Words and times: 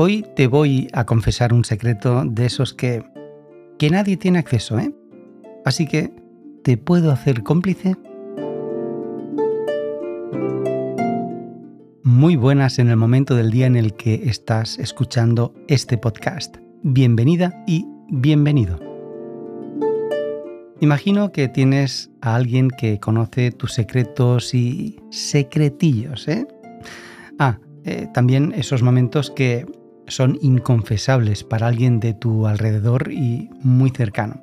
Hoy 0.00 0.24
te 0.36 0.46
voy 0.46 0.86
a 0.92 1.06
confesar 1.06 1.52
un 1.52 1.64
secreto 1.64 2.22
de 2.24 2.46
esos 2.46 2.72
que, 2.72 3.02
que 3.80 3.90
nadie 3.90 4.16
tiene 4.16 4.38
acceso, 4.38 4.78
¿eh? 4.78 4.94
Así 5.64 5.88
que, 5.88 6.12
¿te 6.62 6.76
puedo 6.76 7.10
hacer 7.10 7.42
cómplice? 7.42 7.96
Muy 12.04 12.36
buenas 12.36 12.78
en 12.78 12.90
el 12.90 12.96
momento 12.96 13.34
del 13.34 13.50
día 13.50 13.66
en 13.66 13.74
el 13.74 13.94
que 13.94 14.14
estás 14.26 14.78
escuchando 14.78 15.52
este 15.66 15.98
podcast. 15.98 16.58
Bienvenida 16.84 17.64
y 17.66 17.84
bienvenido. 18.08 18.78
Imagino 20.78 21.32
que 21.32 21.48
tienes 21.48 22.12
a 22.20 22.36
alguien 22.36 22.70
que 22.70 23.00
conoce 23.00 23.50
tus 23.50 23.72
secretos 23.72 24.54
y 24.54 25.00
secretillos, 25.10 26.28
¿eh? 26.28 26.46
Ah, 27.40 27.58
eh, 27.84 28.06
también 28.14 28.52
esos 28.52 28.82
momentos 28.82 29.32
que 29.32 29.66
son 30.08 30.38
inconfesables 30.42 31.44
para 31.44 31.66
alguien 31.66 32.00
de 32.00 32.14
tu 32.14 32.46
alrededor 32.46 33.12
y 33.12 33.50
muy 33.62 33.90
cercano. 33.90 34.42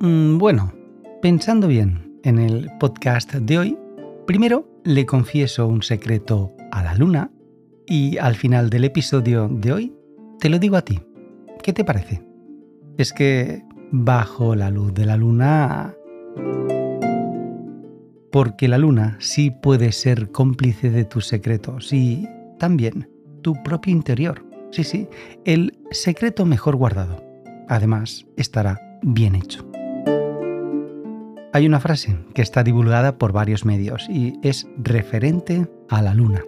Mm, 0.00 0.38
bueno, 0.38 0.72
pensando 1.20 1.68
bien 1.68 2.18
en 2.22 2.38
el 2.38 2.70
podcast 2.78 3.34
de 3.34 3.58
hoy, 3.58 3.78
primero 4.26 4.68
le 4.84 5.06
confieso 5.06 5.66
un 5.66 5.82
secreto 5.82 6.52
a 6.70 6.82
la 6.82 6.94
luna 6.94 7.30
y 7.86 8.18
al 8.18 8.34
final 8.34 8.70
del 8.70 8.84
episodio 8.84 9.48
de 9.48 9.72
hoy 9.72 9.94
te 10.40 10.48
lo 10.48 10.58
digo 10.58 10.76
a 10.76 10.82
ti. 10.82 11.00
¿Qué 11.62 11.72
te 11.72 11.84
parece? 11.84 12.22
Es 12.96 13.12
que 13.12 13.64
bajo 13.90 14.54
la 14.54 14.70
luz 14.70 14.94
de 14.94 15.06
la 15.06 15.16
luna... 15.16 15.94
Porque 18.30 18.68
la 18.68 18.76
luna 18.76 19.16
sí 19.20 19.50
puede 19.50 19.90
ser 19.90 20.30
cómplice 20.30 20.90
de 20.90 21.04
tus 21.04 21.26
secretos 21.26 21.92
y 21.92 22.28
también 22.58 23.08
tu 23.42 23.54
propio 23.62 23.92
interior. 23.92 24.44
Sí, 24.70 24.84
sí, 24.84 25.08
el 25.44 25.78
secreto 25.90 26.44
mejor 26.44 26.76
guardado. 26.76 27.22
Además, 27.68 28.26
estará 28.36 28.80
bien 29.02 29.34
hecho. 29.34 29.66
Hay 31.52 31.66
una 31.66 31.80
frase 31.80 32.16
que 32.34 32.42
está 32.42 32.62
divulgada 32.62 33.16
por 33.18 33.32
varios 33.32 33.64
medios 33.64 34.06
y 34.08 34.38
es 34.42 34.66
referente 34.76 35.66
a 35.88 36.02
la 36.02 36.14
luna. 36.14 36.42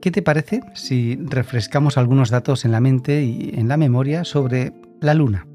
¿Qué 0.00 0.12
te 0.12 0.22
parece 0.22 0.60
si 0.74 1.16
refrescamos 1.16 1.98
algunos 1.98 2.30
datos 2.30 2.64
en 2.64 2.72
la 2.72 2.80
mente 2.80 3.24
y 3.24 3.50
en 3.54 3.66
la 3.68 3.76
memoria 3.76 4.24
sobre 4.24 4.72
la 5.00 5.14
Luna. 5.14 5.46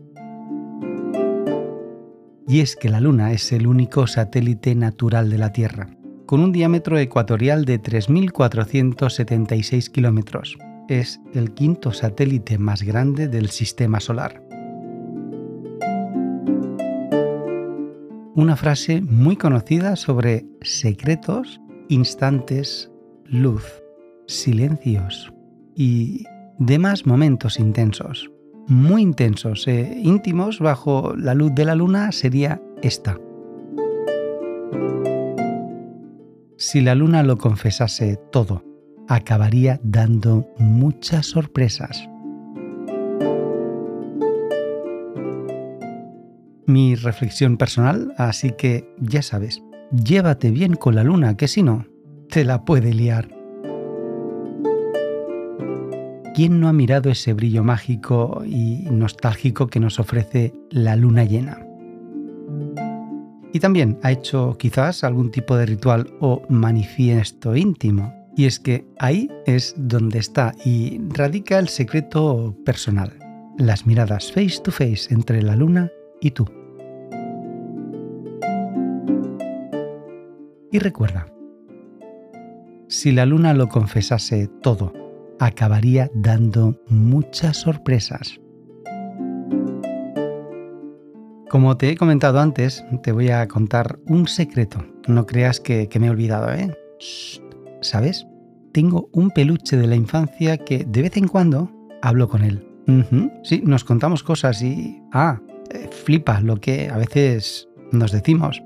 Y 2.47 2.59
es 2.59 2.75
que 2.75 2.89
la 2.89 2.99
Luna 2.99 3.31
es 3.31 3.51
el 3.51 3.67
único 3.67 4.07
satélite 4.07 4.75
natural 4.75 5.29
de 5.29 5.37
la 5.37 5.51
Tierra, 5.53 5.87
con 6.25 6.39
un 6.39 6.51
diámetro 6.51 6.97
ecuatorial 6.97 7.65
de 7.65 7.81
3.476 7.81 9.89
kilómetros. 9.89 10.57
Es 10.87 11.21
el 11.33 11.53
quinto 11.53 11.91
satélite 11.91 12.57
más 12.57 12.83
grande 12.83 13.27
del 13.27 13.49
Sistema 13.49 13.99
Solar. 13.99 14.41
Una 18.35 18.55
frase 18.55 19.01
muy 19.01 19.37
conocida 19.37 19.95
sobre 19.95 20.45
secretos, 20.61 21.61
instantes, 21.87 22.91
luz, 23.25 23.83
silencios 24.27 25.31
y 25.75 26.25
demás 26.57 27.05
momentos 27.05 27.59
intensos 27.59 28.31
muy 28.67 29.01
intensos 29.01 29.67
e 29.67 29.99
íntimos 30.01 30.59
bajo 30.59 31.15
la 31.17 31.33
luz 31.33 31.53
de 31.53 31.65
la 31.65 31.75
luna 31.75 32.11
sería 32.11 32.61
esta. 32.81 33.17
Si 36.73 36.81
la 36.81 36.95
luna 36.95 37.21
lo 37.21 37.37
confesase 37.37 38.17
todo, 38.31 38.63
acabaría 39.07 39.79
dando 39.83 40.47
muchas 40.57 41.27
sorpresas. 41.27 42.09
Mi 46.65 46.95
reflexión 46.95 47.57
personal, 47.57 48.15
así 48.17 48.53
que 48.57 48.91
ya 48.97 49.21
sabes, 49.21 49.61
llévate 49.91 50.49
bien 50.49 50.73
con 50.73 50.95
la 50.95 51.03
luna, 51.03 51.37
que 51.37 51.47
si 51.47 51.61
no, 51.61 51.85
te 52.27 52.43
la 52.43 52.65
puede 52.65 52.91
liar. 52.91 53.29
¿Quién 56.33 56.59
no 56.59 56.69
ha 56.69 56.73
mirado 56.73 57.11
ese 57.11 57.33
brillo 57.33 57.63
mágico 57.63 58.41
y 58.47 58.87
nostálgico 58.89 59.67
que 59.67 59.79
nos 59.79 59.99
ofrece 59.99 60.55
la 60.71 60.95
luna 60.95 61.23
llena? 61.23 61.59
Y 63.53 63.59
también 63.59 63.99
ha 64.01 64.11
hecho 64.11 64.57
quizás 64.57 65.03
algún 65.03 65.29
tipo 65.29 65.55
de 65.55 65.67
ritual 65.67 66.11
o 66.19 66.41
manifiesto 66.49 67.55
íntimo. 67.55 68.11
Y 68.35 68.45
es 68.45 68.59
que 68.59 68.87
ahí 68.97 69.29
es 69.45 69.75
donde 69.77 70.17
está 70.17 70.53
y 70.65 70.99
radica 71.09 71.59
el 71.59 71.69
secreto 71.69 72.55
personal. 72.65 73.13
Las 73.59 73.85
miradas 73.85 74.31
face 74.31 74.59
to 74.63 74.71
face 74.71 75.13
entre 75.13 75.43
la 75.43 75.55
luna 75.55 75.91
y 76.19 76.31
tú. 76.31 76.47
Y 80.71 80.79
recuerda, 80.79 81.27
si 82.87 83.11
la 83.11 83.27
luna 83.27 83.53
lo 83.53 83.69
confesase 83.69 84.47
todo 84.63 84.93
acabaría 85.39 86.09
dando 86.15 86.79
muchas 86.87 87.57
sorpresas. 87.57 88.39
Como 91.53 91.77
te 91.77 91.91
he 91.91 91.95
comentado 91.95 92.39
antes, 92.39 92.83
te 93.03 93.11
voy 93.11 93.29
a 93.29 93.47
contar 93.47 93.99
un 94.07 94.27
secreto. 94.27 94.83
No 95.07 95.27
creas 95.27 95.59
que, 95.59 95.87
me 95.99 96.07
he 96.07 96.09
olvidado, 96.09 96.51
¿eh? 96.51 96.75
¿Sabes? 97.79 98.25
Tengo 98.71 99.07
un 99.13 99.29
peluche 99.29 99.77
de 99.77 99.85
la 99.85 99.95
infancia 99.95 100.57
que 100.57 100.83
de 100.83 101.03
vez 101.03 101.15
en 101.15 101.27
cuando 101.27 101.71
hablo 102.01 102.27
con 102.27 102.43
él. 102.43 102.67
Sí, 103.43 103.61
nos 103.63 103.83
contamos 103.83 104.23
cosas 104.23 104.63
y... 104.63 104.99
Ah, 105.11 105.39
eh, 105.69 105.89
flipa 105.91 106.41
lo 106.41 106.59
que 106.59 106.89
a 106.89 106.97
veces 106.97 107.69
nos 107.91 108.11
decimos. 108.11 108.63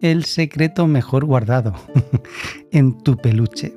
El 0.00 0.24
secreto 0.24 0.86
mejor 0.86 1.24
guardado 1.24 1.74
en 2.70 2.98
tu 2.98 3.16
peluche. 3.16 3.74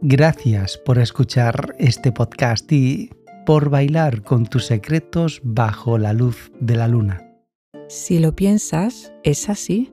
Gracias 0.00 0.78
por 0.78 0.96
escuchar 0.96 1.74
este 1.78 2.12
podcast 2.12 2.72
y 2.72 3.10
por 3.44 3.70
bailar 3.70 4.22
con 4.22 4.46
tus 4.46 4.66
secretos 4.66 5.40
bajo 5.42 5.98
la 5.98 6.12
luz 6.12 6.50
de 6.60 6.76
la 6.76 6.88
luna. 6.88 7.22
Si 7.88 8.18
lo 8.18 8.34
piensas, 8.34 9.12
es 9.22 9.48
así. 9.48 9.90